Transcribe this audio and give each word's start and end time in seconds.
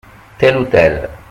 Tel 0.39 0.55
ou 0.61 0.65
tel. 0.73 0.95